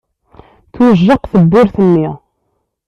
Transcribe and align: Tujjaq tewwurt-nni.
Tujjaq 0.73 1.21
tewwurt-nni. 1.31 2.09